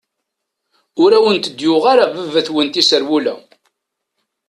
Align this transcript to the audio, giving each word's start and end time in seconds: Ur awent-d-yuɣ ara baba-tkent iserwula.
Ur 1.03 1.11
awent-d-yuɣ 1.17 1.83
ara 1.93 2.05
baba-tkent 2.13 2.81
iserwula. 2.81 3.35